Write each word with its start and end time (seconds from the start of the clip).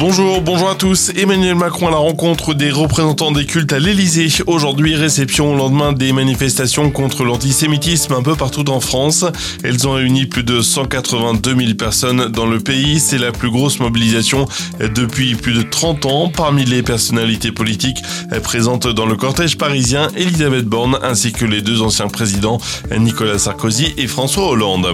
Bonjour, 0.00 0.40
bonjour 0.40 0.70
à 0.70 0.76
tous. 0.76 1.12
Emmanuel 1.14 1.56
Macron 1.56 1.88
à 1.88 1.90
la 1.90 1.98
rencontre 1.98 2.54
des 2.54 2.70
représentants 2.70 3.32
des 3.32 3.44
cultes 3.44 3.74
à 3.74 3.78
l'Elysée. 3.78 4.28
Aujourd'hui, 4.46 4.94
réception 4.94 5.52
au 5.52 5.54
lendemain 5.54 5.92
des 5.92 6.14
manifestations 6.14 6.90
contre 6.90 7.22
l'antisémitisme 7.22 8.14
un 8.14 8.22
peu 8.22 8.34
partout 8.34 8.70
en 8.70 8.80
France. 8.80 9.26
Elles 9.62 9.86
ont 9.86 9.92
réuni 9.92 10.24
plus 10.24 10.42
de 10.42 10.62
182 10.62 11.54
000 11.54 11.74
personnes 11.74 12.28
dans 12.28 12.46
le 12.46 12.60
pays. 12.60 12.98
C'est 12.98 13.18
la 13.18 13.30
plus 13.30 13.50
grosse 13.50 13.78
mobilisation 13.78 14.48
depuis 14.78 15.34
plus 15.34 15.52
de 15.52 15.60
30 15.60 16.06
ans. 16.06 16.32
Parmi 16.34 16.64
les 16.64 16.82
personnalités 16.82 17.52
politiques 17.52 18.02
présentes 18.42 18.86
dans 18.86 19.04
le 19.04 19.16
cortège 19.16 19.58
parisien, 19.58 20.08
Elisabeth 20.16 20.64
Borne 20.64 20.98
ainsi 21.02 21.30
que 21.30 21.44
les 21.44 21.60
deux 21.60 21.82
anciens 21.82 22.08
présidents 22.08 22.58
Nicolas 22.98 23.38
Sarkozy 23.38 23.92
et 23.98 24.06
François 24.06 24.48
Hollande. 24.48 24.86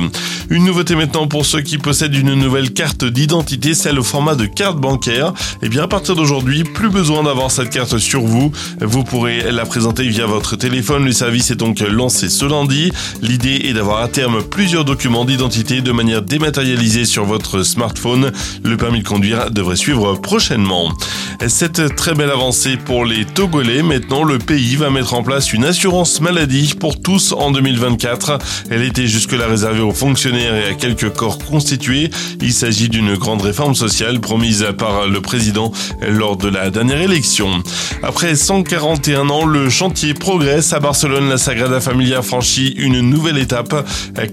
Une 0.51 0.65
nouveauté 0.65 0.97
maintenant 0.97 1.29
pour 1.29 1.47
ceux 1.47 1.61
qui 1.61 1.79
possèdent 1.79 2.17
une 2.17 2.35
nouvelle 2.35 2.73
carte 2.73 3.05
d'identité, 3.05 3.73
celle 3.75 4.01
au 4.01 4.05
format 4.05 4.35
de 4.35 4.47
carte 4.47 4.79
bancaire 4.79 4.96
et 5.07 5.21
eh 5.63 5.69
bien 5.69 5.85
à 5.85 5.89
partir 5.89 6.17
d'aujourd'hui, 6.17 6.65
plus 6.65 6.89
besoin 6.89 7.23
d'avoir 7.23 7.51
cette 7.51 7.71
carte 7.71 7.99
sur 7.99 8.23
vous. 8.23 8.51
Vous 8.81 9.05
pourrez 9.05 9.53
la 9.53 9.65
présenter 9.67 10.09
via 10.09 10.27
votre 10.27 10.57
téléphone. 10.57 11.05
Le 11.05 11.13
service 11.13 11.51
est 11.51 11.57
donc 11.57 11.81
lancé 11.81 12.29
ce 12.29 12.45
lundi. 12.45 12.93
L'idée 13.21 13.63
est 13.65 13.73
d'avoir 13.73 14.03
à 14.03 14.09
terme 14.09 14.43
plusieurs 14.43 14.85
documents 14.85 15.25
d'identité 15.25 15.83
de 15.83 15.93
manière 15.93 16.23
dématérialisée 16.23 17.05
sur 17.05 17.25
votre 17.25 17.63
smartphone. 17.63 18.33
Le 18.65 18.77
permis 18.77 19.03
de 19.03 19.09
conduire 19.09 19.51
devrait 19.51 19.77
suivre 19.77 20.15
prochainement. 20.15 20.93
Cette 21.49 21.95
très 21.95 22.15
belle 22.15 22.31
avancée 22.31 22.77
pour 22.77 23.05
les 23.05 23.25
Togolais. 23.25 23.83
Maintenant, 23.83 24.25
le 24.25 24.39
pays 24.39 24.75
va 24.75 24.91
mettre 24.91 25.15
en 25.15 25.23
place 25.23 25.53
une 25.53 25.65
assurance 25.65 26.21
maladie 26.21 26.75
pour 26.79 27.01
tous 27.01 27.33
en 27.33 27.51
2024. 27.51 28.39
Elle 28.71 28.83
était 28.83 29.07
jusque-là 29.07 29.47
réservée 29.47 29.81
aux 29.81 29.93
fonctionnaires 29.93 30.55
et 30.57 30.71
à 30.71 30.75
quelques 30.75 31.11
corps 31.11 31.39
constitués. 31.39 32.11
Il 32.41 32.53
s'agit 32.53 32.89
d'une 32.89 33.15
grande 33.17 33.43
réforme 33.43 33.75
sociale 33.75 34.21
promise 34.21 34.67
par 34.77 35.07
le 35.07 35.21
président 35.21 35.73
lors 36.09 36.37
de 36.37 36.49
la 36.49 36.71
dernière 36.71 37.01
élection. 37.01 37.63
Après 38.03 38.35
141 38.35 39.29
ans, 39.31 39.47
le 39.47 39.71
chantier 39.71 40.15
progresse 40.15 40.73
à 40.73 40.81
Barcelone. 40.81 41.29
La 41.29 41.39
Sagrada 41.39 41.81
Familia 41.81 42.23
franchit 42.23 42.75
une 42.77 43.01
nouvelle 43.01 43.39
étape. 43.39 43.87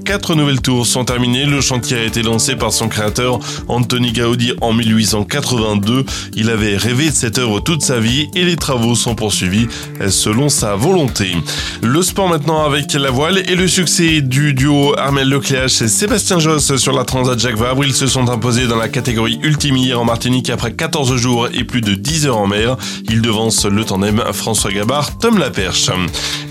Quatre 0.03 0.35
nouvelles 0.35 0.61
tours 0.61 0.87
sont 0.87 1.05
terminées. 1.05 1.45
Le 1.45 1.61
chantier 1.61 1.97
a 1.97 2.03
été 2.03 2.23
lancé 2.23 2.55
par 2.55 2.73
son 2.73 2.87
créateur 2.87 3.39
Anthony 3.67 4.13
Gaudi 4.13 4.53
en 4.61 4.73
1882. 4.73 6.05
Il 6.35 6.49
avait 6.49 6.77
de 6.93 7.11
cette 7.11 7.39
œuvre 7.39 7.59
toute 7.59 7.81
sa 7.81 7.99
vie 7.99 8.29
et 8.35 8.45
les 8.45 8.55
travaux 8.55 8.93
sont 8.93 9.15
poursuivis 9.15 9.67
selon 10.09 10.47
sa 10.47 10.75
volonté. 10.75 11.35
Le 11.81 12.01
sport 12.03 12.29
maintenant 12.29 12.65
avec 12.65 12.93
la 12.93 13.09
voile 13.09 13.39
et 13.49 13.55
le 13.55 13.67
succès 13.67 14.21
du 14.21 14.53
duo 14.53 14.93
Armel 14.97 15.27
Lecléache 15.27 15.81
et 15.81 15.87
Sébastien 15.87 16.37
Josse 16.37 16.75
sur 16.75 16.93
la 16.93 17.03
Transat 17.03 17.39
Jacques 17.39 17.57
Vabre. 17.57 17.83
Ils 17.83 17.95
se 17.95 18.05
sont 18.05 18.29
imposés 18.29 18.67
dans 18.67 18.77
la 18.77 18.89
catégorie 18.89 19.39
ultime 19.41 19.75
en 19.95 20.05
Martinique 20.05 20.51
après 20.51 20.73
14 20.73 21.15
jours 21.15 21.47
et 21.51 21.63
plus 21.63 21.81
de 21.81 21.95
10 21.95 22.27
heures 22.27 22.37
en 22.37 22.47
mer. 22.47 22.77
Il 23.09 23.21
devance 23.21 23.65
le 23.65 23.83
tandem 23.83 24.23
François 24.31 24.71
Gabard, 24.71 25.17
Tom 25.17 25.39
Laperche. 25.39 25.89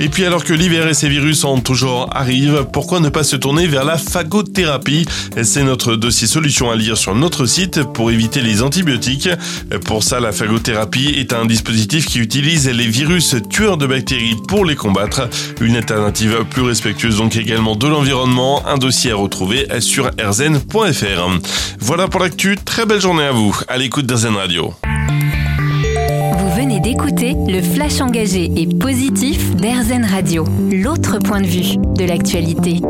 Et 0.01 0.09
puis 0.09 0.25
alors 0.25 0.43
que 0.43 0.53
l'hiver 0.53 0.89
et 0.89 0.95
ses 0.95 1.09
virus 1.09 1.45
en 1.45 1.61
toujours 1.61 2.11
arrivent, 2.13 2.67
pourquoi 2.73 2.99
ne 2.99 3.11
pas 3.11 3.23
se 3.23 3.37
tourner 3.37 3.69
vers 3.69 3.85
la 3.85 3.97
phagothérapie? 3.97 5.07
C'est 5.43 5.63
notre 5.63 5.95
dossier 5.95 6.27
solution 6.27 6.71
à 6.71 6.77
lire 6.77 6.97
sur 6.97 7.15
notre 7.15 7.47
site 7.47 7.85
pour 7.85 8.11
éviter 8.11 8.41
les 8.41 8.63
antibiotiques. 8.63 9.29
Pour 9.85 10.03
ça, 10.03 10.19
la 10.19 10.32
phagothérapie 10.33 11.15
est 11.17 11.33
un 11.33 11.47
dispositif 11.47 12.07
qui 12.07 12.19
utilise 12.19 12.69
les 12.69 12.87
virus 12.87 13.37
tueurs 13.49 13.77
de 13.77 13.87
bactéries 13.87 14.37
pour 14.49 14.65
les 14.65 14.77
combattre. 14.77 15.29
Une 15.61 15.77
alternative 15.77 16.45
plus 16.51 16.63
respectueuse 16.63 17.19
donc 17.19 17.37
également 17.37 17.77
de 17.77 17.87
l'environnement. 17.87 18.67
Un 18.67 18.79
dossier 18.79 19.13
à 19.13 19.17
retrouver 19.17 19.69
sur 19.81 20.11
rzn.fr. 20.19 21.31
Voilà 21.79 22.09
pour 22.09 22.21
l'actu. 22.21 22.57
Très 22.57 22.87
belle 22.87 23.01
journée 23.01 23.25
à 23.25 23.33
vous 23.33 23.57
à 23.69 23.77
l'écoute 23.77 24.07
d'Azen 24.07 24.35
Radio. 24.35 24.75
Vous 26.39 26.55
venez 26.57 26.81
d'écouter 26.81 27.35
le 27.49 27.61
flash 27.63 28.01
engagé 28.01 28.51
et 28.57 28.67
positif 28.67 29.55
d'Airzen 29.57 30.05
Radio, 30.05 30.45
l'autre 30.71 31.19
point 31.19 31.41
de 31.41 31.47
vue 31.47 31.77
de 31.97 32.05
l'actualité. 32.05 32.81